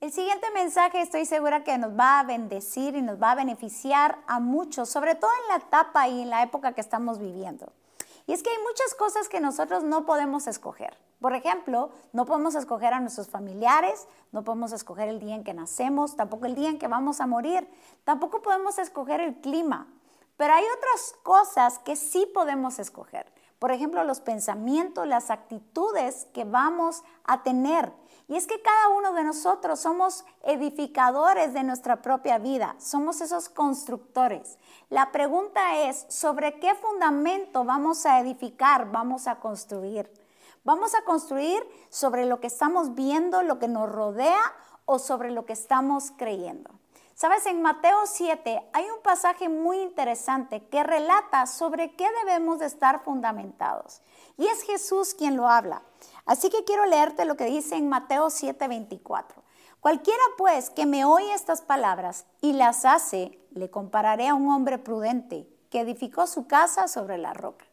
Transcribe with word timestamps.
El 0.00 0.12
siguiente 0.12 0.50
mensaje 0.52 1.02
estoy 1.02 1.26
segura 1.26 1.62
que 1.62 1.76
nos 1.76 1.90
va 1.92 2.20
a 2.20 2.22
bendecir 2.22 2.96
y 2.96 3.02
nos 3.02 3.22
va 3.22 3.32
a 3.32 3.34
beneficiar 3.34 4.16
a 4.26 4.40
muchos, 4.40 4.88
sobre 4.88 5.14
todo 5.14 5.30
en 5.42 5.48
la 5.48 5.56
etapa 5.56 6.08
y 6.08 6.22
en 6.22 6.30
la 6.30 6.42
época 6.42 6.72
que 6.72 6.80
estamos 6.80 7.18
viviendo. 7.18 7.70
Y 8.26 8.32
es 8.32 8.42
que 8.42 8.48
hay 8.48 8.56
muchas 8.62 8.94
cosas 8.94 9.28
que 9.28 9.40
nosotros 9.40 9.82
no 9.82 10.06
podemos 10.06 10.46
escoger. 10.46 10.96
Por 11.20 11.34
ejemplo, 11.34 11.90
no 12.14 12.24
podemos 12.24 12.54
escoger 12.54 12.94
a 12.94 13.00
nuestros 13.00 13.28
familiares, 13.28 14.06
no 14.32 14.42
podemos 14.42 14.72
escoger 14.72 15.10
el 15.10 15.20
día 15.20 15.34
en 15.34 15.44
que 15.44 15.52
nacemos, 15.52 16.16
tampoco 16.16 16.46
el 16.46 16.54
día 16.54 16.70
en 16.70 16.78
que 16.78 16.88
vamos 16.88 17.20
a 17.20 17.26
morir, 17.26 17.68
tampoco 18.04 18.40
podemos 18.40 18.78
escoger 18.78 19.20
el 19.20 19.34
clima. 19.42 19.86
Pero 20.38 20.54
hay 20.54 20.64
otras 20.78 21.14
cosas 21.22 21.78
que 21.78 21.94
sí 21.94 22.26
podemos 22.32 22.78
escoger. 22.78 23.30
Por 23.60 23.72
ejemplo, 23.72 24.02
los 24.04 24.20
pensamientos, 24.20 25.06
las 25.06 25.30
actitudes 25.30 26.26
que 26.32 26.44
vamos 26.44 27.04
a 27.24 27.42
tener. 27.42 27.92
Y 28.26 28.36
es 28.36 28.46
que 28.46 28.62
cada 28.62 28.88
uno 28.88 29.12
de 29.12 29.22
nosotros 29.22 29.80
somos 29.80 30.24
edificadores 30.44 31.52
de 31.52 31.62
nuestra 31.62 32.00
propia 32.00 32.38
vida, 32.38 32.74
somos 32.78 33.20
esos 33.20 33.50
constructores. 33.50 34.58
La 34.88 35.12
pregunta 35.12 35.76
es, 35.76 36.06
¿sobre 36.08 36.58
qué 36.58 36.74
fundamento 36.74 37.64
vamos 37.64 38.06
a 38.06 38.18
edificar, 38.20 38.90
vamos 38.90 39.26
a 39.26 39.40
construir? 39.40 40.10
¿Vamos 40.64 40.94
a 40.94 41.04
construir 41.04 41.62
sobre 41.90 42.24
lo 42.24 42.40
que 42.40 42.46
estamos 42.46 42.94
viendo, 42.94 43.42
lo 43.42 43.58
que 43.58 43.68
nos 43.68 43.90
rodea 43.90 44.40
o 44.86 44.98
sobre 44.98 45.32
lo 45.32 45.44
que 45.44 45.52
estamos 45.52 46.12
creyendo? 46.16 46.79
Sabes, 47.20 47.44
en 47.44 47.60
Mateo 47.60 48.06
7 48.06 48.62
hay 48.72 48.84
un 48.84 49.02
pasaje 49.02 49.50
muy 49.50 49.78
interesante 49.80 50.64
que 50.68 50.82
relata 50.82 51.46
sobre 51.46 51.94
qué 51.94 52.06
debemos 52.24 52.60
de 52.60 52.64
estar 52.64 53.04
fundamentados. 53.04 54.00
Y 54.38 54.46
es 54.46 54.62
Jesús 54.62 55.12
quien 55.12 55.36
lo 55.36 55.46
habla. 55.46 55.82
Así 56.24 56.48
que 56.48 56.64
quiero 56.64 56.86
leerte 56.86 57.26
lo 57.26 57.36
que 57.36 57.44
dice 57.44 57.76
en 57.76 57.90
Mateo 57.90 58.30
7:24. 58.30 59.42
Cualquiera 59.80 60.22
pues 60.38 60.70
que 60.70 60.86
me 60.86 61.04
oye 61.04 61.34
estas 61.34 61.60
palabras 61.60 62.24
y 62.40 62.54
las 62.54 62.86
hace, 62.86 63.38
le 63.50 63.68
compararé 63.68 64.28
a 64.28 64.34
un 64.34 64.50
hombre 64.50 64.78
prudente 64.78 65.46
que 65.68 65.80
edificó 65.80 66.26
su 66.26 66.46
casa 66.46 66.88
sobre 66.88 67.18
la 67.18 67.34
roca. 67.34 67.66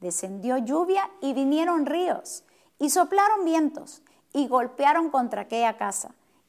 Descendió 0.00 0.56
lluvia 0.56 1.10
y 1.20 1.34
vinieron 1.34 1.84
ríos, 1.84 2.44
y 2.78 2.88
soplaron 2.88 3.44
vientos, 3.44 4.00
y 4.32 4.48
golpearon 4.48 5.10
contra 5.10 5.42
aquella 5.42 5.76
casa, 5.76 6.14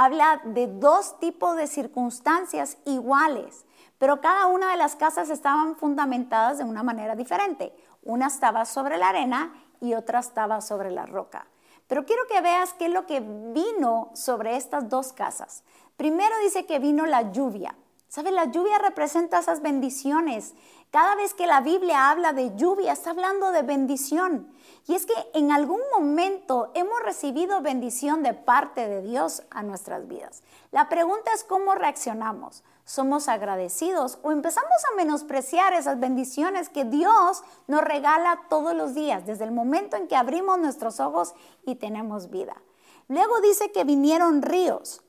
Habla 0.00 0.40
de 0.44 0.68
dos 0.68 1.18
tipos 1.18 1.56
de 1.56 1.66
circunstancias 1.66 2.78
iguales, 2.84 3.64
pero 3.98 4.20
cada 4.20 4.46
una 4.46 4.70
de 4.70 4.76
las 4.76 4.94
casas 4.94 5.28
estaban 5.28 5.74
fundamentadas 5.74 6.58
de 6.58 6.62
una 6.62 6.84
manera 6.84 7.16
diferente. 7.16 7.74
Una 8.04 8.28
estaba 8.28 8.64
sobre 8.64 8.96
la 8.96 9.08
arena 9.08 9.52
y 9.80 9.94
otra 9.94 10.20
estaba 10.20 10.60
sobre 10.60 10.92
la 10.92 11.04
roca. 11.04 11.48
Pero 11.88 12.06
quiero 12.06 12.22
que 12.28 12.40
veas 12.40 12.74
qué 12.74 12.86
es 12.86 12.92
lo 12.92 13.06
que 13.06 13.18
vino 13.18 14.10
sobre 14.14 14.54
estas 14.54 14.88
dos 14.88 15.12
casas. 15.12 15.64
Primero 15.96 16.38
dice 16.44 16.64
que 16.64 16.78
vino 16.78 17.04
la 17.04 17.32
lluvia. 17.32 17.74
¿Sabes? 18.06 18.32
La 18.32 18.44
lluvia 18.44 18.78
representa 18.78 19.40
esas 19.40 19.62
bendiciones. 19.62 20.54
Cada 20.92 21.16
vez 21.16 21.34
que 21.34 21.48
la 21.48 21.60
Biblia 21.60 22.10
habla 22.10 22.32
de 22.32 22.54
lluvia, 22.54 22.92
está 22.92 23.10
hablando 23.10 23.50
de 23.50 23.62
bendición. 23.62 24.48
Y 24.88 24.94
es 24.94 25.04
que 25.04 25.12
en 25.34 25.52
algún 25.52 25.82
momento 25.94 26.70
hemos 26.72 27.02
recibido 27.02 27.60
bendición 27.60 28.22
de 28.22 28.32
parte 28.32 28.88
de 28.88 29.02
Dios 29.02 29.42
a 29.50 29.62
nuestras 29.62 30.08
vidas. 30.08 30.42
La 30.72 30.88
pregunta 30.88 31.30
es 31.34 31.44
cómo 31.44 31.74
reaccionamos. 31.74 32.64
¿Somos 32.86 33.28
agradecidos 33.28 34.18
o 34.22 34.32
empezamos 34.32 34.82
a 34.90 34.96
menospreciar 34.96 35.74
esas 35.74 36.00
bendiciones 36.00 36.70
que 36.70 36.86
Dios 36.86 37.44
nos 37.66 37.82
regala 37.82 38.44
todos 38.48 38.74
los 38.74 38.94
días, 38.94 39.26
desde 39.26 39.44
el 39.44 39.52
momento 39.52 39.98
en 39.98 40.08
que 40.08 40.16
abrimos 40.16 40.58
nuestros 40.58 41.00
ojos 41.00 41.34
y 41.66 41.74
tenemos 41.74 42.30
vida? 42.30 42.56
Luego 43.08 43.42
dice 43.42 43.70
que 43.70 43.84
vinieron 43.84 44.40
ríos. 44.40 45.02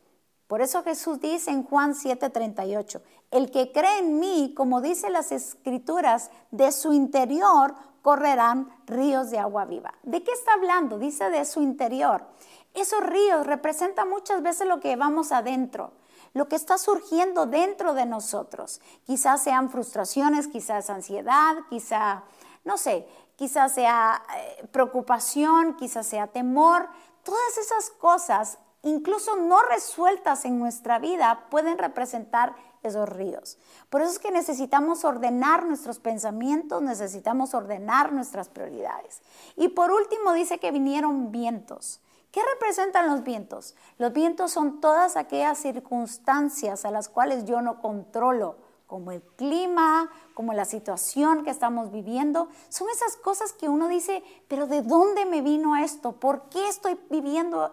Por 0.48 0.62
eso 0.62 0.84
Jesús 0.84 1.22
dice 1.22 1.52
en 1.52 1.64
Juan 1.64 1.94
7:38, 1.94 3.02
el 3.32 3.50
que 3.50 3.72
cree 3.72 4.00
en 4.00 4.20
mí, 4.20 4.53
como 4.58 4.82
dice 4.82 5.09
las 5.09 5.32
escrituras, 5.32 6.32
de 6.52 6.74
su 6.74 6.92
interior 6.92 7.76
correrán 8.02 8.70
ríos 8.86 9.30
de 9.32 9.40
agua 9.40 9.66
viva. 9.66 9.94
¿De 10.04 10.24
qué 10.24 10.32
está 10.32 10.54
hablando? 10.54 10.98
Dice 10.98 11.30
de 11.30 11.46
su 11.46 11.62
interior. 11.62 12.26
Esos 12.74 13.04
ríos 13.04 13.46
representan 13.46 14.10
muchas 14.10 14.42
veces 14.42 14.68
lo 14.68 14.80
que 14.80 14.96
vamos 14.96 15.32
adentro, 15.32 15.92
lo 16.34 16.48
que 16.48 16.56
está 16.56 16.78
surgiendo 16.78 17.46
dentro 17.46 17.94
de 17.94 18.06
nosotros. 18.06 18.82
Quizás 19.06 19.42
sean 19.44 19.70
frustraciones, 19.70 20.48
quizás 20.48 20.90
ansiedad, 20.90 21.56
quizá, 21.70 22.24
no 22.64 22.78
sé, 22.78 23.08
quizás 23.36 23.74
sea 23.74 24.24
eh, 24.38 24.68
preocupación, 24.72 25.76
quizás 25.76 26.06
sea 26.06 26.28
temor. 26.28 26.90
Todas 27.24 27.58
esas 27.58 27.90
cosas 27.90 28.59
incluso 28.84 29.36
no 29.36 29.62
resueltas 29.64 30.46
en 30.46 30.59
nuestra 30.59 31.00
vida, 31.00 31.48
pueden 31.50 31.78
representar 31.78 32.56
esos 32.84 33.07
ríos. 33.09 33.57
Por 33.90 34.01
eso 34.01 34.12
es 34.12 34.19
que 34.19 34.31
necesitamos 34.31 35.03
ordenar 35.06 35.66
nuestros 35.66 36.00
pensamientos, 36.00 36.81
necesitamos 36.81 37.53
ordenar 37.53 38.13
nuestras 38.13 38.50
prioridades. 38.50 39.22
Y 39.56 39.69
por 39.69 39.91
último 39.91 40.34
dice 40.34 40.59
que 40.59 40.72
vinieron 40.72 41.31
vientos. 41.31 42.01
¿Qué 42.31 42.41
representan 42.53 43.07
los 43.09 43.23
vientos? 43.23 43.75
Los 43.97 44.13
vientos 44.13 44.51
son 44.51 44.81
todas 44.81 45.17
aquellas 45.17 45.57
circunstancias 45.57 46.85
a 46.85 46.91
las 46.91 47.09
cuales 47.09 47.45
yo 47.45 47.62
no 47.62 47.81
controlo, 47.81 48.57
como 48.85 49.11
el 49.11 49.22
clima, 49.22 50.09
como 50.34 50.53
la 50.53 50.66
situación 50.66 51.44
que 51.44 51.51
estamos 51.51 51.91
viviendo. 51.91 52.50
Son 52.69 52.88
esas 52.90 53.17
cosas 53.17 53.53
que 53.53 53.69
uno 53.69 53.88
dice, 53.88 54.23
pero 54.47 54.67
¿de 54.67 54.81
dónde 54.81 55.25
me 55.25 55.41
vino 55.41 55.75
esto? 55.75 56.13
¿Por 56.13 56.50
qué 56.50 56.67
estoy 56.67 57.00
viviendo 57.09 57.72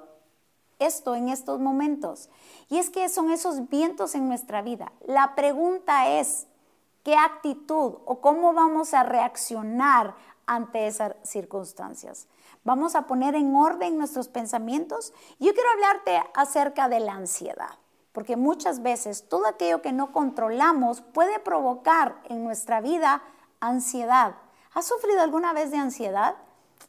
esto 0.78 1.14
en 1.14 1.28
estos 1.28 1.60
momentos. 1.60 2.28
Y 2.68 2.78
es 2.78 2.90
que 2.90 3.08
son 3.08 3.30
esos 3.30 3.68
vientos 3.68 4.14
en 4.14 4.28
nuestra 4.28 4.62
vida. 4.62 4.92
La 5.06 5.34
pregunta 5.34 6.08
es, 6.08 6.46
¿qué 7.02 7.16
actitud 7.16 7.94
o 8.04 8.20
cómo 8.20 8.52
vamos 8.52 8.94
a 8.94 9.02
reaccionar 9.02 10.14
ante 10.46 10.86
esas 10.86 11.14
circunstancias? 11.22 12.26
¿Vamos 12.64 12.96
a 12.96 13.02
poner 13.02 13.34
en 13.34 13.54
orden 13.54 13.96
nuestros 13.96 14.28
pensamientos? 14.28 15.12
Yo 15.38 15.54
quiero 15.54 15.70
hablarte 15.70 16.22
acerca 16.34 16.88
de 16.88 17.00
la 17.00 17.12
ansiedad, 17.12 17.78
porque 18.12 18.36
muchas 18.36 18.82
veces 18.82 19.28
todo 19.28 19.46
aquello 19.46 19.82
que 19.82 19.92
no 19.92 20.10
controlamos 20.12 21.00
puede 21.00 21.38
provocar 21.38 22.16
en 22.24 22.42
nuestra 22.42 22.80
vida 22.80 23.22
ansiedad. 23.60 24.34
¿Has 24.74 24.86
sufrido 24.86 25.22
alguna 25.22 25.52
vez 25.52 25.70
de 25.70 25.78
ansiedad? 25.78 26.34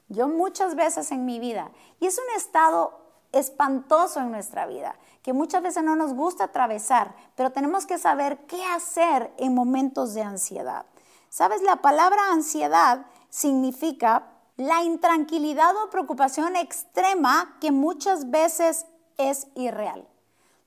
Yo 0.09 0.27
muchas 0.27 0.75
veces 0.75 1.11
en 1.11 1.25
mi 1.25 1.39
vida. 1.39 1.71
Y 1.99 2.07
es 2.07 2.17
un 2.17 2.35
estado 2.35 3.06
espantoso 3.31 4.19
en 4.19 4.31
nuestra 4.31 4.65
vida, 4.65 4.95
que 5.21 5.33
muchas 5.33 5.61
veces 5.61 5.83
no 5.83 5.95
nos 5.95 6.13
gusta 6.13 6.45
atravesar, 6.45 7.15
pero 7.35 7.51
tenemos 7.51 7.85
que 7.85 7.97
saber 7.97 8.37
qué 8.47 8.63
hacer 8.65 9.31
en 9.37 9.53
momentos 9.53 10.13
de 10.13 10.21
ansiedad. 10.21 10.85
¿Sabes? 11.29 11.61
La 11.61 11.77
palabra 11.77 12.31
ansiedad 12.31 13.05
significa 13.29 14.27
la 14.55 14.83
intranquilidad 14.83 15.75
o 15.83 15.89
preocupación 15.89 16.55
extrema 16.55 17.57
que 17.61 17.71
muchas 17.71 18.31
veces 18.31 18.85
es 19.17 19.47
irreal. 19.55 20.07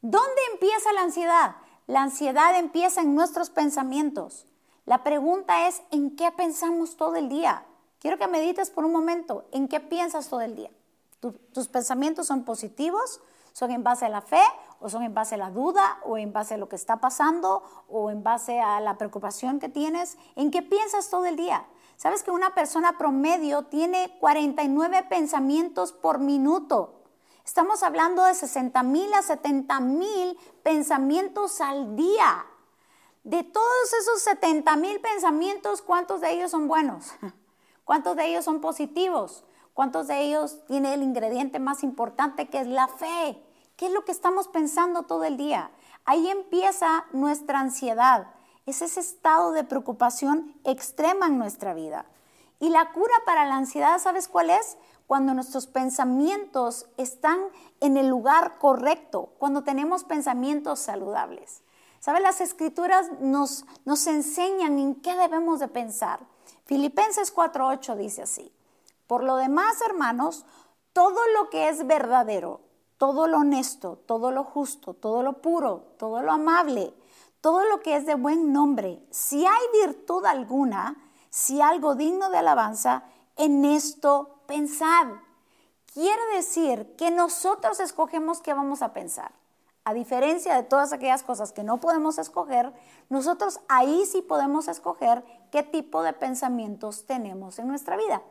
¿Dónde 0.03 0.41
empieza 0.53 0.92
la 0.92 1.03
ansiedad? 1.03 1.56
La 1.87 2.03
ansiedad 2.03 2.56
empieza 2.59 3.00
en 3.00 3.15
nuestros 3.15 3.50
pensamientos. 3.50 4.47
La 4.87 5.03
pregunta 5.03 5.66
es, 5.69 5.82
¿en 5.91 6.15
qué 6.16 6.31
pensamos 6.31 6.97
todo 6.97 7.16
el 7.16 7.28
día? 7.28 7.65
Quiero 7.98 8.16
que 8.16 8.28
medites 8.28 8.71
por 8.71 8.84
un 8.84 8.92
momento, 8.92 9.45
¿en 9.53 9.68
qué 9.68 9.80
piensas 9.80 10.28
todo 10.28 10.41
el 10.41 10.56
día? 10.56 10.71
Tus 11.20 11.68
pensamientos 11.68 12.26
son 12.26 12.44
positivos, 12.44 13.20
son 13.52 13.70
en 13.70 13.84
base 13.84 14.06
a 14.06 14.08
la 14.08 14.22
fe 14.22 14.42
o 14.80 14.88
son 14.88 15.02
en 15.02 15.14
base 15.14 15.34
a 15.34 15.38
la 15.38 15.50
duda 15.50 15.98
o 16.04 16.18
en 16.18 16.32
base 16.32 16.54
a 16.54 16.56
lo 16.56 16.68
que 16.68 16.76
está 16.76 17.00
pasando 17.00 17.62
o 17.88 18.10
en 18.10 18.22
base 18.22 18.60
a 18.60 18.80
la 18.80 18.96
preocupación 18.96 19.60
que 19.60 19.68
tienes. 19.68 20.16
¿En 20.36 20.50
qué 20.50 20.62
piensas 20.62 21.10
todo 21.10 21.26
el 21.26 21.36
día? 21.36 21.66
¿Sabes 21.96 22.22
que 22.22 22.30
una 22.30 22.54
persona 22.54 22.96
promedio 22.96 23.64
tiene 23.64 24.16
49 24.20 25.06
pensamientos 25.08 25.92
por 25.92 26.18
minuto? 26.18 27.02
Estamos 27.44 27.82
hablando 27.82 28.24
de 28.24 28.34
60 28.34 28.82
mil 28.84 29.12
a 29.12 29.22
70 29.22 29.80
mil 29.80 30.38
pensamientos 30.62 31.60
al 31.60 31.96
día. 31.96 32.46
De 33.24 33.42
todos 33.44 33.92
esos 34.00 34.22
70 34.22 34.76
mil 34.76 35.00
pensamientos, 35.00 35.82
¿cuántos 35.82 36.22
de 36.22 36.32
ellos 36.32 36.52
son 36.52 36.68
buenos? 36.68 37.12
¿Cuántos 37.84 38.16
de 38.16 38.28
ellos 38.28 38.44
son 38.44 38.60
positivos? 38.60 39.44
¿Cuántos 39.74 40.08
de 40.08 40.20
ellos 40.20 40.64
tiene 40.66 40.94
el 40.94 41.02
ingrediente 41.02 41.58
más 41.58 41.82
importante 41.82 42.48
que 42.48 42.60
es 42.60 42.66
la 42.66 42.88
fe? 42.88 43.42
¿Qué 43.76 43.86
es 43.86 43.92
lo 43.92 44.04
que 44.04 44.12
estamos 44.12 44.48
pensando 44.48 45.04
todo 45.04 45.24
el 45.24 45.36
día? 45.36 45.70
Ahí 46.04 46.28
empieza 46.28 47.06
nuestra 47.12 47.60
ansiedad. 47.60 48.28
Es 48.66 48.82
ese 48.82 49.00
estado 49.00 49.52
de 49.52 49.64
preocupación 49.64 50.54
extrema 50.64 51.26
en 51.26 51.38
nuestra 51.38 51.72
vida. 51.72 52.04
Y 52.58 52.68
la 52.68 52.92
cura 52.92 53.14
para 53.24 53.46
la 53.46 53.56
ansiedad, 53.56 53.98
¿sabes 53.98 54.28
cuál 54.28 54.50
es? 54.50 54.76
Cuando 55.06 55.32
nuestros 55.32 55.66
pensamientos 55.66 56.86
están 56.98 57.40
en 57.80 57.96
el 57.96 58.08
lugar 58.08 58.58
correcto, 58.58 59.32
cuando 59.38 59.64
tenemos 59.64 60.04
pensamientos 60.04 60.78
saludables. 60.78 61.62
¿Sabes? 62.00 62.22
Las 62.22 62.40
escrituras 62.40 63.10
nos, 63.20 63.64
nos 63.84 64.06
enseñan 64.06 64.78
en 64.78 64.94
qué 64.96 65.16
debemos 65.16 65.58
de 65.60 65.68
pensar. 65.68 66.20
Filipenses 66.64 67.34
4.8 67.34 67.96
dice 67.96 68.22
así. 68.22 68.52
Por 69.10 69.24
lo 69.24 69.34
demás, 69.34 69.80
hermanos, 69.80 70.45
todo 70.92 71.18
lo 71.34 71.51
que 71.51 71.68
es 71.68 71.84
verdadero, 71.84 72.60
todo 72.97 73.27
lo 73.27 73.39
honesto, 73.39 73.97
todo 74.07 74.30
lo 74.30 74.45
justo, 74.45 74.95
todo 74.95 75.24
lo 75.24 75.42
puro, 75.42 75.97
todo 75.98 76.22
lo 76.22 76.30
amable, 76.30 76.95
todo 77.41 77.65
lo 77.65 77.80
que 77.80 77.97
es 77.97 78.07
de 78.07 78.15
buen 78.15 78.53
nombre, 78.53 79.04
si 79.10 79.45
hay 79.45 79.62
virtud 79.84 80.24
alguna, 80.24 80.97
si 81.28 81.60
algo 81.60 81.97
digno 81.97 82.30
de 82.30 82.39
alabanza, 82.39 83.03
en 83.34 83.65
esto 83.65 84.42
pensad. 84.47 85.09
Quiere 85.92 86.36
decir 86.36 86.95
que 86.95 87.10
nosotros 87.10 87.80
escogemos 87.80 88.41
qué 88.41 88.54
vamos 88.54 88.80
a 88.80 88.92
pensar. 88.92 89.33
A 89.83 89.92
diferencia 89.92 90.54
de 90.54 90.63
todas 90.63 90.92
aquellas 90.92 91.24
cosas 91.24 91.51
que 91.51 91.65
no 91.65 91.80
podemos 91.80 92.18
escoger, 92.18 92.72
nosotros 93.09 93.59
ahí 93.66 94.06
sí 94.06 94.22
podemos 94.22 94.68
escoger 94.68 95.24
qué 95.51 95.65
tipo 95.65 96.04
de 96.04 96.13
pensamientos 96.13 97.06
tenemos 97.06 97.59
en 97.59 97.66
nuestra 97.66 97.97
vida. 97.97 98.22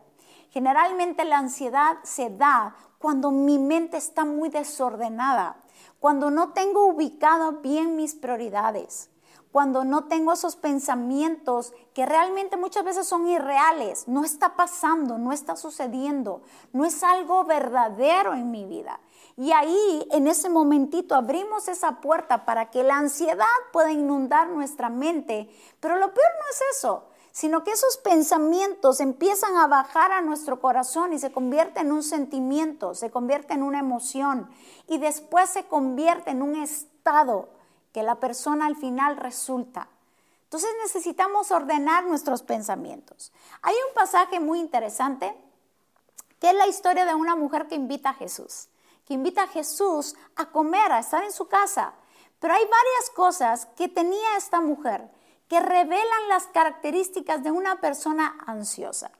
Generalmente 0.50 1.26
la 1.26 1.38
ansiedad 1.38 1.98
se 2.04 2.30
da 2.30 2.76
cuando 2.98 3.32
mi 3.32 3.60
mente 3.60 3.98
está 3.98 4.26
muy 4.26 4.50
desordenada, 4.50 5.58
cuando 6.00 6.32
no 6.32 6.54
tengo 6.54 6.86
ubicado 6.86 7.54
bien 7.62 7.96
mis 7.96 8.16
prioridades, 8.16 9.10
cuando 9.52 9.84
no 9.84 10.06
tengo 10.06 10.34
esos 10.34 10.56
pensamientos 10.56 11.74
que 11.94 12.06
realmente 12.06 12.58
muchas 12.58 12.84
veces 12.84 13.08
son 13.08 13.28
irreales, 13.28 14.08
no 14.08 14.24
está 14.24 14.56
pasando, 14.56 15.18
no 15.18 15.32
está 15.32 15.56
sucediendo, 15.56 16.42
no 16.72 16.86
es 16.86 17.04
algo 17.04 17.46
verdadero 17.46 18.34
en 18.34 18.52
mi 18.52 18.66
vida. 18.66 19.00
Y 19.38 19.52
ahí, 19.54 20.08
en 20.12 20.28
ese 20.28 20.50
momentito, 20.50 21.16
abrimos 21.16 21.68
esa 21.68 22.02
puerta 22.02 22.46
para 22.46 22.70
que 22.70 22.84
la 22.84 22.98
ansiedad 22.98 23.46
pueda 23.72 23.92
inundar 23.92 24.50
nuestra 24.50 24.90
mente. 24.90 25.50
Pero 25.80 25.96
lo 25.96 26.14
peor 26.14 26.28
no 26.40 26.50
es 26.52 26.78
eso, 26.78 27.09
sino 27.40 27.64
que 27.64 27.72
esos 27.72 27.96
pensamientos 27.96 29.00
empiezan 29.00 29.56
a 29.56 29.68
bajar 29.68 30.12
a 30.12 30.20
nuestro 30.20 30.60
corazón 30.60 31.14
y 31.14 31.20
se 31.20 31.32
convierte 31.32 31.80
en 31.80 31.94
un 31.94 32.04
sentimiento, 32.04 32.96
se 32.96 33.12
convierte 33.12 33.54
en 33.54 33.64
una 33.64 33.80
emoción 33.80 34.50
y 34.88 34.98
después 34.98 35.50
se 35.50 35.64
convierte 35.64 36.32
en 36.32 36.42
un 36.42 36.58
estado 36.58 37.48
que 37.94 38.04
la 38.04 38.16
persona 38.16 38.66
al 38.66 38.76
final 38.76 39.16
resulta. 39.16 39.88
Entonces 40.44 40.70
necesitamos 40.84 41.50
ordenar 41.52 42.04
nuestros 42.04 42.44
pensamientos. 42.44 43.32
Hay 43.62 43.76
un 43.88 43.94
pasaje 43.94 44.42
muy 44.42 44.60
interesante 44.60 45.34
que 46.42 46.50
es 46.50 46.56
la 46.56 46.68
historia 46.68 47.06
de 47.06 47.16
una 47.16 47.38
mujer 47.38 47.70
que 47.70 47.76
invita 47.76 48.10
a 48.10 48.16
Jesús, 48.16 48.68
que 49.06 49.14
invita 49.14 49.44
a 49.44 49.48
Jesús 49.48 50.14
a 50.36 50.48
comer, 50.48 50.92
a 50.92 51.00
estar 51.00 51.24
en 51.24 51.32
su 51.32 51.48
casa. 51.48 51.94
Pero 52.42 52.54
hay 52.54 52.64
varias 52.64 53.10
cosas 53.16 53.66
que 53.78 53.88
tenía 53.88 54.36
esta 54.36 54.60
mujer 54.60 55.10
que 55.50 55.60
revelan 55.60 56.28
las 56.30 56.46
características 56.48 57.44
de 57.44 57.52
una 57.52 57.82
persona 57.82 58.38
ansiosa. 58.46 59.12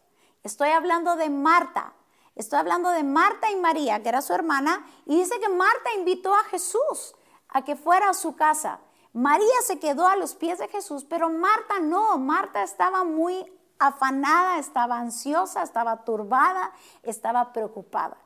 Estoy 0.44 0.70
hablando 0.70 1.16
de 1.16 1.30
Marta. 1.30 1.94
Estoy 2.36 2.60
hablando 2.60 2.92
de 2.92 3.04
Marta 3.04 3.52
y 3.52 3.58
María, 3.58 4.02
que 4.02 4.10
era 4.10 4.22
su 4.22 4.32
hermana, 4.34 4.86
y 5.06 5.18
dice 5.18 5.40
que 5.42 5.50
Marta 5.50 5.92
invitó 5.98 6.34
a 6.34 6.44
Jesús 6.46 7.16
a 7.50 7.66
que 7.66 7.76
fuera 7.76 8.10
a 8.10 8.14
su 8.14 8.36
casa. 8.36 8.80
María 9.12 9.62
se 9.66 9.80
quedó 9.80 10.08
a 10.08 10.16
los 10.16 10.36
pies 10.36 10.60
de 10.60 10.68
Jesús, 10.68 11.04
pero 11.04 11.30
Marta 11.30 11.80
no. 11.80 12.18
Marta 12.20 12.64
estaba 12.64 13.04
muy 13.04 13.52
afanada, 13.80 14.60
estaba 14.60 15.00
ansiosa, 15.00 15.64
estaba 15.64 16.06
turbada, 16.06 16.72
estaba 17.02 17.52
preocupada. 17.52 18.18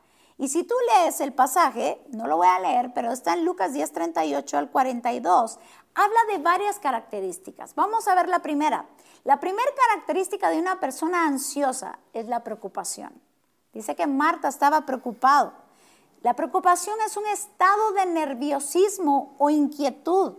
Y 0.43 0.49
si 0.49 0.65
tú 0.65 0.75
lees 0.89 1.21
el 1.21 1.31
pasaje, 1.31 2.03
no 2.09 2.27
lo 2.27 2.35
voy 2.35 2.47
a 2.47 2.59
leer, 2.59 2.91
pero 2.93 3.13
está 3.13 3.31
en 3.31 3.45
Lucas 3.45 3.71
10, 3.71 3.93
38 3.93 4.57
al 4.57 4.69
42, 4.69 5.57
habla 5.95 6.19
de 6.33 6.37
varias 6.39 6.79
características. 6.79 7.73
Vamos 7.75 8.09
a 8.09 8.15
ver 8.15 8.27
la 8.27 8.39
primera. 8.39 8.85
La 9.23 9.39
primera 9.39 9.71
característica 9.87 10.49
de 10.49 10.59
una 10.59 10.81
persona 10.81 11.27
ansiosa 11.27 11.97
es 12.11 12.27
la 12.27 12.43
preocupación. 12.43 13.13
Dice 13.71 13.95
que 13.95 14.05
Marta 14.05 14.49
estaba 14.49 14.85
preocupado. 14.85 15.53
La 16.23 16.33
preocupación 16.33 16.97
es 17.07 17.15
un 17.15 17.27
estado 17.27 17.93
de 17.93 18.05
nerviosismo 18.07 19.35
o 19.37 19.49
inquietud. 19.49 20.33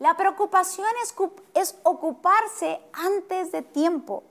La 0.00 0.16
preocupación 0.16 0.88
es, 1.04 1.14
es, 1.54 1.76
ocuparse 1.84 2.80
antes 2.94 3.52
de 3.52 3.62
tiempo. 3.62 4.24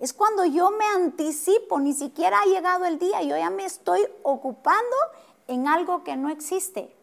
Es 0.00 0.14
cuando 0.14 0.46
yo 0.46 0.70
me 0.70 0.86
anticipo, 0.86 1.78
ni 1.78 1.92
siquiera 1.92 2.40
ha 2.40 2.46
llegado 2.46 2.86
el 2.86 2.98
día, 2.98 3.22
yo 3.22 3.36
ya 3.36 3.50
me 3.50 3.66
estoy 3.66 4.00
ocupando 4.22 4.96
en 5.46 5.68
algo 5.68 6.04
que 6.04 6.16
no 6.16 6.30
existe. 6.30 6.96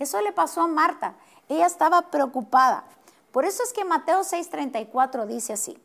Eso 0.00 0.20
le 0.20 0.32
pasó 0.32 0.62
a 0.62 0.66
Marta. 0.66 1.14
Ella 1.48 1.66
estaba 1.66 2.10
preocupada. 2.10 2.84
Por 3.30 3.44
eso 3.44 3.62
es 3.62 3.72
que 3.72 3.84
Mateo 3.84 4.24
6:34 4.24 5.26
dice 5.26 5.52
así. 5.52 5.80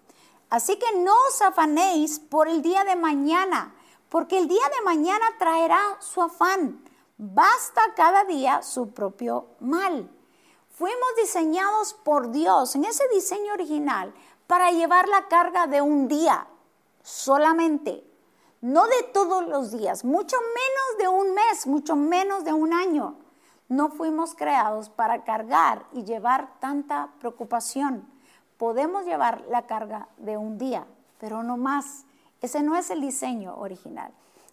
Así 0.50 0.80
que 0.80 0.98
no 0.98 1.13
os 1.30 1.42
afanéis 1.44 2.19
por 2.19 2.48
el 2.48 2.63
día 2.63 2.83
de 2.83 2.95
mañana, 2.95 3.75
porque 4.09 4.39
el 4.39 4.48
día 4.48 4.68
de 4.77 4.83
mañana 4.83 5.25
traerá 5.38 5.98
su 6.00 6.24
afán. 6.24 6.83
Basta 7.18 7.81
cada 7.95 8.24
día 8.24 8.63
su 8.63 8.92
propio 8.94 9.45
mal. 9.59 10.09
Fuimos 10.71 11.09
diseñados 11.21 11.94
por 11.94 12.31
Dios 12.31 12.75
en 12.75 12.86
ese 12.86 13.07
diseño 13.09 13.54
original 13.54 14.13
para 14.48 14.72
llevar 14.72 15.08
la 15.08 15.28
carga 15.28 15.68
de 15.68 15.82
un 15.82 16.08
día 16.08 16.48
solamente, 17.04 18.04
no 18.62 18.88
de 18.88 19.04
todos 19.14 19.48
los 19.48 19.72
días, 19.72 20.04
mucho 20.04 20.38
menos 20.38 20.98
de 21.00 21.08
un 21.08 21.34
mes, 21.34 21.68
mucho 21.68 21.96
menos 21.96 22.44
de 22.44 22.54
un 22.54 22.74
año. 22.74 23.16
No 23.70 23.90
fuimos 23.90 24.34
creados 24.34 24.90
para 24.90 25.24
cargar 25.24 25.86
y 25.92 26.06
llevar 26.06 26.60
tanta 26.60 27.10
preocupación. 27.20 28.10
Podemos 28.58 29.06
llevar 29.06 29.46
la 29.50 29.68
carga 29.68 30.08
de 30.18 30.38
un 30.38 30.58
día, 30.58 30.88
pero 31.20 31.44
no 31.44 31.58
más. 31.58 32.06
Ese 32.42 32.64
no 32.64 32.76
es 32.76 32.90
el 32.90 33.02
diseño 33.02 33.58
original. 33.58 34.12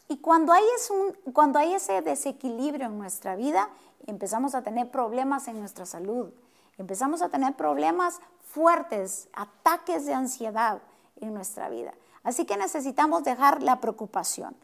Y 0.09 0.19
cuando 0.19 0.53
hay, 0.53 1.75
ese 1.75 2.03
desequilibrio 2.03 2.87
en 2.87 2.99
nuestra 2.99 3.37
vida, 3.37 3.71
empezamos 4.07 4.55
a 4.55 4.63
tener 4.63 4.91
problemas 4.91 5.49
en 5.49 5.61
nuestra 5.61 5.87
salud, 5.87 6.31
empezamos 6.79 7.23
a 7.23 7.29
tener 7.29 7.55
problemas 7.55 8.21
fuertes, 8.43 9.29
ataques 9.33 10.07
de 10.07 10.15
ansiedad 10.15 10.83
en 11.21 11.35
nuestra 11.35 11.69
vida. 11.69 11.95
Así 12.23 12.47
que 12.47 12.57
necesitamos 12.57 13.25
dejar 13.25 13.63
la 13.63 13.81
preocupación. 13.81 14.57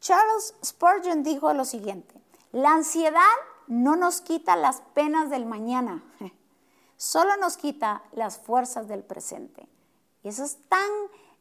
Charles 0.00 0.54
Spurgeon 0.64 1.22
dijo 1.22 1.52
lo 1.54 1.64
siguiente, 1.64 2.14
la 2.52 2.72
ansiedad 2.72 3.22
no 3.66 3.96
nos 3.96 4.20
quita 4.20 4.56
las 4.56 4.80
penas 4.94 5.30
del 5.30 5.46
mañana, 5.46 6.02
solo 6.96 7.36
nos 7.38 7.56
quita 7.56 8.02
las 8.12 8.38
fuerzas 8.38 8.86
del 8.88 9.02
presente. 9.02 9.66
Y 10.22 10.28
eso 10.28 10.44
es 10.44 10.58
tan, 10.68 10.90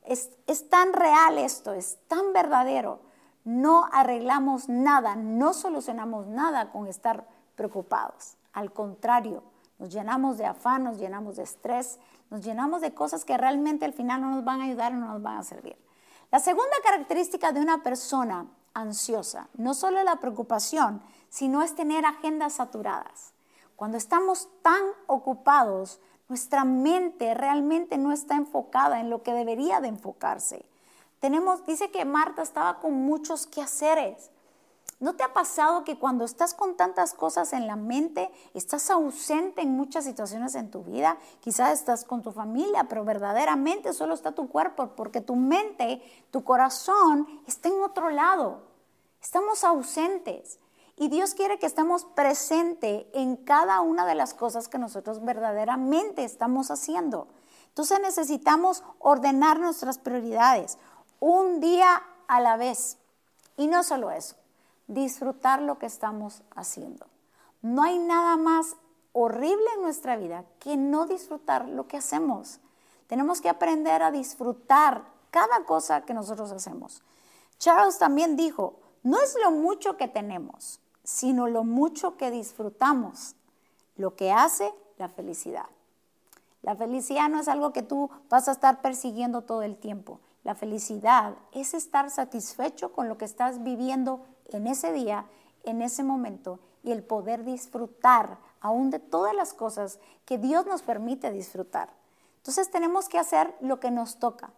es, 0.04 0.70
tan 0.70 0.94
real 0.94 1.38
esto, 1.38 1.74
es 1.74 1.98
tan 2.08 2.34
verdadero. 2.34 3.00
No 3.46 3.90
arreglamos 3.92 4.70
nada, 4.70 5.16
no 5.16 5.54
solucionamos 5.54 6.28
nada 6.28 6.72
con 6.72 6.88
estar 6.88 7.28
preocupados. 7.56 8.36
Al 8.54 8.72
contrario, 8.72 9.44
nos 9.80 9.90
llenamos 9.94 10.38
de 10.38 10.46
afán, 10.46 10.84
nos 10.84 10.98
llenamos 10.98 11.36
de 11.36 11.44
estrés, 11.44 12.00
nos 12.30 12.44
llenamos 12.44 12.82
de 12.82 12.94
cosas 12.94 13.26
que 13.26 13.38
realmente 13.38 13.86
al 13.86 13.94
final 13.94 14.22
no 14.22 14.30
nos 14.32 14.44
van 14.44 14.62
a 14.62 14.66
ayudar 14.66 14.94
o 14.94 14.96
no 14.96 15.08
nos 15.08 15.22
van 15.22 15.38
a 15.38 15.44
servir. 15.44 15.78
La 16.32 16.40
segunda 16.40 16.76
característica 16.84 17.52
de 17.52 17.62
una 17.62 17.84
persona 17.84 18.48
ansiosa 18.74 19.50
no 19.54 19.74
solo 19.74 20.00
es 20.00 20.06
la 20.06 20.16
preocupación, 20.16 21.02
sino 21.30 21.62
es 21.62 21.76
tener 21.76 22.06
agendas 22.06 22.54
saturadas. 22.54 23.34
Cuando 23.76 23.98
estamos 23.98 24.50
tan 24.62 24.82
ocupados, 25.08 26.00
nuestra 26.30 26.64
mente 26.64 27.34
realmente 27.34 27.98
no 27.98 28.12
está 28.12 28.36
enfocada 28.36 29.00
en 29.00 29.10
lo 29.10 29.24
que 29.24 29.34
debería 29.34 29.82
de 29.82 29.90
enfocarse. 29.90 30.66
Tenemos, 31.20 31.66
dice 31.66 31.92
que 31.92 32.06
Marta 32.06 32.42
estaba 32.42 32.80
con 32.80 32.94
muchos 32.94 33.48
quehaceres. 33.48 34.32
¿No 35.04 35.18
te 35.18 35.24
ha 35.24 35.34
pasado 35.34 35.84
que 35.84 36.00
cuando 36.00 36.24
estás 36.24 36.54
con 36.54 36.78
tantas 36.78 37.14
cosas 37.14 37.52
en 37.52 37.68
la 37.68 37.76
mente, 37.76 38.32
estás 38.54 38.90
ausente 38.90 39.62
en 39.62 39.76
muchas 39.76 40.06
situaciones 40.06 40.56
en 40.56 40.72
tu 40.72 40.82
vida? 40.82 41.18
Quizás 41.42 41.74
estás 41.74 42.06
con 42.06 42.22
tu 42.22 42.32
familia, 42.32 42.86
pero 42.86 43.04
verdaderamente 43.04 43.92
solo 43.92 44.14
está 44.14 44.32
tu 44.32 44.48
cuerpo, 44.48 44.96
porque 44.96 45.20
tu 45.20 45.36
mente, 45.36 46.02
tu 46.32 46.46
corazón 46.46 47.28
está 47.48 47.68
en 47.68 47.82
otro 47.82 48.12
lado. 48.12 48.62
Estamos 49.22 49.66
ausentes. 49.66 50.60
Y 50.96 51.10
Dios 51.10 51.34
quiere 51.34 51.60
que 51.60 51.66
estemos 51.66 52.06
presentes 52.06 53.06
en 53.12 53.36
cada 53.36 53.82
una 53.82 54.06
de 54.06 54.16
las 54.16 54.34
cosas 54.34 54.70
que 54.70 54.78
nosotros 54.78 55.22
verdaderamente 55.22 56.24
estamos 56.24 56.72
haciendo. 56.72 57.28
Entonces 57.68 58.00
necesitamos 58.00 58.86
ordenar 59.00 59.60
nuestras 59.60 59.98
prioridades 59.98 60.78
un 61.20 61.60
día 61.60 62.04
a 62.30 62.40
la 62.40 62.56
vez. 62.56 63.00
Y 63.58 63.68
no 63.68 63.84
solo 63.84 64.10
eso, 64.10 64.38
disfrutar 64.88 65.62
lo 65.62 65.80
que 65.80 65.86
estamos 65.86 66.44
haciendo. 66.56 67.08
No 67.62 67.84
hay 67.84 68.00
nada 68.00 68.38
más 68.38 68.76
horrible 69.14 69.66
en 69.76 69.82
nuestra 69.82 70.18
vida 70.18 70.46
que 70.60 70.76
no 70.76 71.06
disfrutar 71.06 71.70
lo 71.70 71.88
que 71.88 71.98
hacemos. 71.98 72.60
Tenemos 73.08 73.42
que 73.42 73.50
aprender 73.50 74.02
a 74.02 74.12
disfrutar 74.12 75.06
cada 75.32 75.66
cosa 75.66 76.02
que 76.02 76.14
nosotros 76.14 76.52
hacemos. 76.52 77.02
Charles 77.58 77.98
también 77.98 78.36
dijo, 78.36 78.80
no 79.04 79.20
es 79.22 79.36
lo 79.42 79.52
mucho 79.52 79.98
que 79.98 80.08
tenemos, 80.08 80.80
sino 81.04 81.48
lo 81.48 81.64
mucho 81.64 82.18
que 82.18 82.32
disfrutamos, 82.32 83.36
lo 83.96 84.16
que 84.16 84.32
hace 84.32 84.74
la 84.98 85.10
felicidad. 85.10 85.68
La 86.62 86.76
felicidad 86.76 87.30
no 87.30 87.40
es 87.40 87.48
algo 87.48 87.74
que 87.74 87.84
tú 87.84 88.10
vas 88.30 88.48
a 88.48 88.54
estar 88.54 88.82
persiguiendo 88.82 89.42
todo 89.42 89.64
el 89.64 89.78
tiempo. 89.78 90.20
La 90.44 90.56
felicidad 90.56 91.36
es 91.52 91.74
estar 91.74 92.10
satisfecho 92.10 92.94
con 92.94 93.10
lo 93.10 93.18
que 93.18 93.26
estás 93.26 93.64
viviendo 93.64 94.26
en 94.50 94.68
ese 94.68 94.92
día, 94.92 95.26
en 95.64 95.82
ese 95.82 96.04
momento, 96.04 96.60
y 96.84 96.92
el 96.92 97.04
poder 97.04 97.44
disfrutar 97.44 98.38
aún 98.60 98.90
de 98.90 99.00
todas 99.00 99.34
las 99.36 99.54
cosas 99.54 100.00
que 100.26 100.38
Dios 100.38 100.66
nos 100.66 100.82
permite 100.82 101.32
disfrutar. 101.32 101.90
Entonces 102.38 102.72
tenemos 102.72 103.08
que 103.10 103.20
hacer 103.20 103.56
lo 103.62 103.80
que 103.80 103.92
nos 103.92 104.20
toca. 104.20 104.52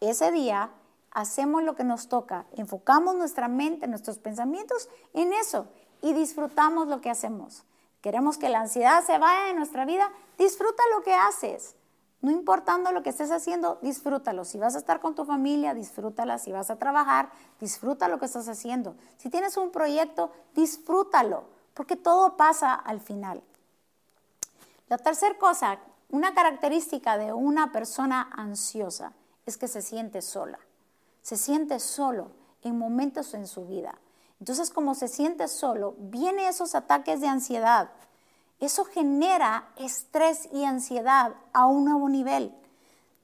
Ese 0.00 0.30
día 0.30 0.70
hacemos 1.10 1.62
lo 1.62 1.74
que 1.74 1.84
nos 1.84 2.08
toca, 2.08 2.46
enfocamos 2.52 3.16
nuestra 3.16 3.48
mente, 3.48 3.88
nuestros 3.88 4.18
pensamientos 4.18 4.88
en 5.14 5.32
eso 5.32 5.66
y 6.00 6.12
disfrutamos 6.12 6.86
lo 6.86 7.00
que 7.00 7.10
hacemos. 7.10 7.64
Queremos 8.00 8.38
que 8.38 8.48
la 8.48 8.60
ansiedad 8.60 9.04
se 9.04 9.18
vaya 9.18 9.46
de 9.46 9.54
nuestra 9.54 9.84
vida, 9.84 10.12
disfruta 10.36 10.82
lo 10.96 11.02
que 11.02 11.14
haces. 11.14 11.74
No 12.20 12.32
importando 12.32 12.90
lo 12.90 13.02
que 13.02 13.10
estés 13.10 13.30
haciendo, 13.30 13.78
disfrútalo. 13.80 14.44
Si 14.44 14.58
vas 14.58 14.74
a 14.74 14.78
estar 14.78 15.00
con 15.00 15.14
tu 15.14 15.24
familia, 15.24 15.74
disfrútala. 15.74 16.38
Si 16.38 16.50
vas 16.50 16.68
a 16.70 16.76
trabajar, 16.76 17.30
disfruta 17.60 18.08
lo 18.08 18.18
que 18.18 18.26
estás 18.26 18.48
haciendo. 18.48 18.96
Si 19.18 19.30
tienes 19.30 19.56
un 19.56 19.70
proyecto, 19.70 20.32
disfrútalo, 20.54 21.44
porque 21.74 21.94
todo 21.94 22.36
pasa 22.36 22.74
al 22.74 23.00
final. 23.00 23.42
La 24.88 24.98
tercera 24.98 25.38
cosa, 25.38 25.78
una 26.10 26.34
característica 26.34 27.18
de 27.18 27.32
una 27.32 27.70
persona 27.70 28.28
ansiosa 28.32 29.12
es 29.46 29.56
que 29.56 29.68
se 29.68 29.82
siente 29.82 30.20
sola. 30.20 30.58
Se 31.22 31.36
siente 31.36 31.78
solo 31.78 32.32
en 32.62 32.78
momentos 32.78 33.34
en 33.34 33.46
su 33.46 33.66
vida. 33.66 33.96
Entonces, 34.40 34.70
como 34.70 34.94
se 34.94 35.08
siente 35.08 35.46
solo, 35.46 35.94
vienen 35.98 36.46
esos 36.46 36.74
ataques 36.74 37.20
de 37.20 37.28
ansiedad, 37.28 37.90
eso 38.60 38.84
genera 38.84 39.68
estrés 39.76 40.48
y 40.52 40.64
ansiedad 40.64 41.34
a 41.52 41.66
un 41.66 41.84
nuevo 41.84 42.08
nivel. 42.08 42.54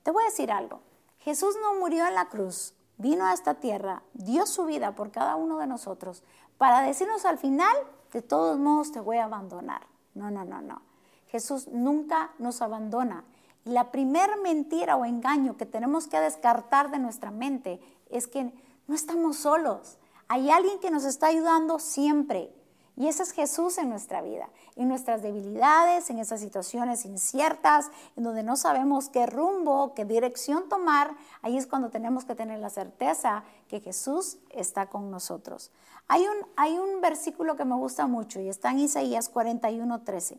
Te 0.03 0.11
voy 0.11 0.23
a 0.23 0.27
decir 0.27 0.53
algo. 0.53 0.81
Jesús 1.19 1.57
no 1.63 1.75
murió 1.75 2.07
en 2.07 2.15
la 2.15 2.29
cruz, 2.29 2.75
vino 2.99 3.25
a 3.25 3.33
esta 3.33 3.55
tierra, 3.55 4.03
dio 4.13 4.47
su 4.47 4.65
vida 4.67 4.95
por 4.95 5.11
cada 5.11 5.37
uno 5.37 5.59
de 5.59 5.67
nosotros 5.67 6.23
para 6.59 6.83
decirnos 6.83 7.25
al 7.25 7.39
final, 7.39 7.77
de 8.13 8.23
todos 8.23 8.59
modos 8.59 8.93
te 8.93 9.01
voy 9.01 9.17
a 9.17 9.25
abandonar. 9.25 9.87
No, 10.15 10.31
no, 10.31 10.45
no, 10.45 10.61
no. 10.61 10.83
Jesús 11.27 11.69
nunca 11.69 12.31
nos 12.39 12.63
abandona. 12.63 13.25
Y 13.65 13.71
la 13.71 13.91
primer 13.91 14.39
mentira 14.39 14.97
o 14.97 15.05
engaño 15.05 15.57
que 15.57 15.67
tenemos 15.67 16.07
que 16.07 16.21
descartar 16.21 16.91
de 16.91 16.99
nuestra 16.99 17.31
mente 17.31 17.81
es 18.11 18.27
que 18.27 18.53
no 18.87 18.95
estamos 18.95 19.39
solos. 19.39 19.99
Hay 20.29 20.51
alguien 20.51 20.79
que 20.79 20.91
nos 20.91 21.05
está 21.05 21.27
ayudando 21.27 21.79
siempre. 21.79 22.55
Y 22.97 23.09
ese 23.09 23.25
es 23.25 23.33
Jesús 23.33 23.79
en 23.79 23.89
nuestra 23.89 24.23
vida, 24.23 24.49
en 24.77 24.87
nuestras 24.87 25.21
debilidades, 25.21 26.11
en 26.11 26.21
esas 26.21 26.41
situaciones 26.41 27.05
inciertas, 27.05 27.91
en 28.17 28.23
donde 28.23 28.45
no 28.45 28.57
sabemos 28.57 29.09
qué 29.09 29.27
rumbo, 29.27 29.95
qué 29.95 30.05
dirección 30.05 30.69
tomar. 30.69 31.17
Ahí 31.43 31.57
es 31.57 31.67
cuando 31.67 31.91
tenemos 31.91 32.25
que 32.25 32.37
tener 32.37 32.61
la 32.61 32.71
certeza 32.71 33.43
que 33.69 33.81
Jesús 33.81 34.39
está 34.51 34.87
con 34.87 35.11
nosotros. 35.11 35.73
Hay 36.07 36.23
un, 36.23 36.37
hay 36.57 36.79
un 36.79 37.01
versículo 37.01 37.57
que 37.57 37.65
me 37.65 37.75
gusta 37.75 38.07
mucho 38.07 38.41
y 38.41 38.49
está 38.49 38.71
en 38.71 38.81
Isaías 38.81 39.29
41, 39.29 40.03
13. 40.03 40.39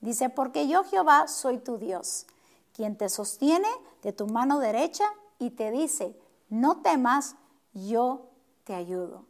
Dice, 0.00 0.30
porque 0.30 0.68
yo 0.68 0.84
Jehová 0.84 1.28
soy 1.28 1.58
tu 1.58 1.76
Dios, 1.76 2.26
quien 2.72 2.96
te 2.96 3.10
sostiene 3.10 3.68
de 4.02 4.14
tu 4.14 4.26
mano 4.26 4.58
derecha 4.58 5.04
y 5.38 5.50
te 5.50 5.70
dice, 5.70 6.18
no 6.48 6.80
temas, 6.80 7.36
yo 7.74 8.30
te 8.64 8.74
ayudo. 8.74 9.29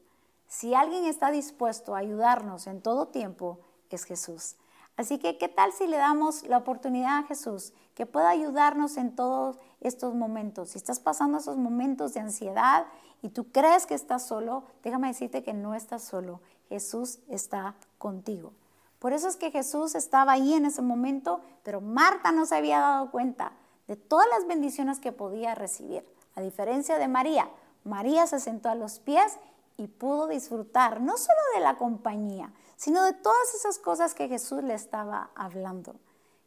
Si 0.51 0.75
alguien 0.75 1.07
está 1.07 1.31
dispuesto 1.31 1.95
a 1.95 1.99
ayudarnos 1.99 2.67
en 2.67 2.83
todo 2.83 3.07
tiempo, 3.07 3.61
es 3.95 4.05
Jesús. 4.05 4.57
Así 4.97 5.19
que, 5.19 5.39
¿qué 5.39 5.49
tal 5.49 5.73
si 5.73 5.87
le 5.87 5.97
damos 5.97 6.43
la 6.45 6.59
oportunidad 6.59 7.19
a 7.19 7.23
Jesús 7.23 7.73
que 7.95 8.05
pueda 8.05 8.29
ayudarnos 8.29 8.97
en 8.97 9.15
todos 9.15 9.59
estos 9.81 10.15
momentos? 10.15 10.71
Si 10.71 10.79
estás 10.79 11.01
pasando 11.01 11.39
esos 11.39 11.57
momentos 11.57 12.15
de 12.15 12.21
ansiedad 12.21 12.87
y 13.23 13.31
tú 13.31 13.51
crees 13.51 13.87
que 13.87 13.95
estás 13.95 14.27
solo, 14.27 14.65
déjame 14.83 15.09
decirte 15.09 15.43
que 15.43 15.55
no 15.55 15.75
estás 15.75 16.03
solo. 16.03 16.41
Jesús 16.69 17.21
está 17.29 17.77
contigo. 17.99 18.53
Por 18.99 19.13
eso 19.13 19.29
es 19.29 19.37
que 19.37 19.51
Jesús 19.51 19.95
estaba 19.95 20.33
ahí 20.33 20.53
en 20.53 20.67
ese 20.67 20.83
momento, 20.83 21.41
pero 21.63 21.81
Marta 21.81 22.33
no 22.33 22.45
se 22.45 22.57
había 22.57 22.81
dado 22.81 23.11
cuenta 23.11 23.53
de 23.87 23.97
todas 23.97 24.27
las 24.31 24.47
bendiciones 24.47 25.01
que 25.01 25.13
podía 25.13 25.55
recibir. 25.55 26.05
A 26.35 26.43
diferencia 26.43 26.99
de 26.99 27.09
María, 27.09 27.49
María 27.85 28.27
se 28.27 28.39
sentó 28.39 28.69
a 28.69 28.75
los 28.75 28.99
pies 28.99 29.39
y 29.81 29.89
pudo 29.89 30.27
disfrutar 30.27 31.01
no 31.01 31.17
solo 31.17 31.39
de 31.55 31.61
la 31.61 31.77
compañía, 31.77 32.53
sino 32.77 33.03
de 33.03 33.15
todas 33.15 33.55
esas 33.55 33.79
cosas 33.79 34.15
que 34.15 34.29
Jesús 34.29 34.63
le 34.63 34.75
estaba 34.75 35.31
hablando. 35.35 35.97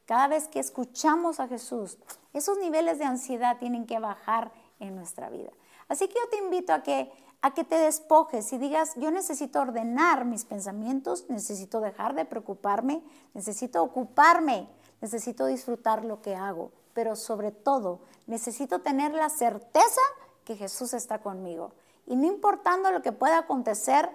Cada 0.05 0.27
vez 0.27 0.47
que 0.47 0.59
escuchamos 0.59 1.39
a 1.39 1.47
Jesús, 1.47 1.97
esos 2.33 2.57
niveles 2.57 2.99
de 2.99 3.05
ansiedad 3.05 3.57
tienen 3.57 3.85
que 3.85 3.99
bajar 3.99 4.51
en 4.79 4.95
nuestra 4.95 5.29
vida. 5.29 5.51
Así 5.87 6.07
que 6.07 6.15
yo 6.15 6.29
te 6.29 6.37
invito 6.37 6.73
a 6.73 6.83
que 6.83 7.11
a 7.43 7.53
que 7.53 7.65
te 7.65 7.75
despojes 7.75 8.53
y 8.53 8.57
digas, 8.57 8.93
yo 8.95 9.11
necesito 9.11 9.59
ordenar 9.59 10.23
mis 10.23 10.45
pensamientos, 10.45 11.25
necesito 11.27 11.81
dejar 11.81 12.15
de 12.15 12.23
preocuparme, 12.23 13.03
necesito 13.33 13.83
ocuparme, 13.83 14.69
necesito 15.01 15.45
disfrutar 15.47 16.05
lo 16.05 16.21
que 16.21 16.37
hago, 16.37 16.71
pero 16.93 17.17
sobre 17.17 17.51
todo 17.51 17.99
necesito 18.27 18.79
tener 18.79 19.13
la 19.13 19.29
certeza 19.29 20.01
que 20.45 20.55
Jesús 20.55 20.93
está 20.93 21.19
conmigo. 21.19 21.73
Y 22.05 22.15
no 22.15 22.27
importando 22.27 22.91
lo 22.91 23.01
que 23.01 23.11
pueda 23.11 23.39
acontecer 23.39 24.09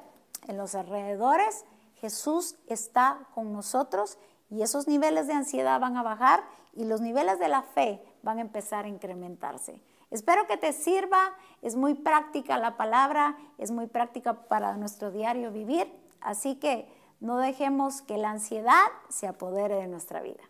en 0.46 0.56
los 0.56 0.74
alrededores, 0.74 1.64
Jesús 1.96 2.56
está 2.66 3.18
con 3.34 3.52
nosotros 3.52 4.18
y 4.50 4.62
esos 4.62 4.88
niveles 4.88 5.26
de 5.26 5.34
ansiedad 5.34 5.80
van 5.80 5.96
a 5.96 6.02
bajar 6.02 6.44
y 6.72 6.84
los 6.84 7.00
niveles 7.00 7.38
de 7.38 7.48
la 7.48 7.62
fe 7.62 8.02
van 8.22 8.38
a 8.38 8.42
empezar 8.42 8.84
a 8.84 8.88
incrementarse. 8.88 9.80
Espero 10.10 10.46
que 10.46 10.56
te 10.56 10.72
sirva, 10.72 11.34
es 11.60 11.76
muy 11.76 11.94
práctica 11.94 12.56
la 12.56 12.76
palabra, 12.76 13.36
es 13.58 13.70
muy 13.70 13.86
práctica 13.86 14.48
para 14.48 14.76
nuestro 14.76 15.10
diario 15.10 15.52
vivir, 15.52 15.92
así 16.20 16.56
que 16.56 16.88
no 17.20 17.38
dejemos 17.38 18.00
que 18.00 18.16
la 18.16 18.30
ansiedad 18.30 18.86
se 19.08 19.26
apodere 19.26 19.74
de 19.74 19.88
nuestra 19.88 20.22
vida. 20.22 20.42